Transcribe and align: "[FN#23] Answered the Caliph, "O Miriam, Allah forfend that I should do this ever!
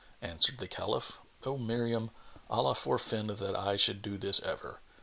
"[FN#23] 0.23 0.29
Answered 0.29 0.57
the 0.57 0.67
Caliph, 0.67 1.19
"O 1.45 1.59
Miriam, 1.59 2.09
Allah 2.49 2.73
forfend 2.73 3.29
that 3.29 3.55
I 3.55 3.75
should 3.75 4.01
do 4.01 4.17
this 4.17 4.41
ever! 4.41 4.79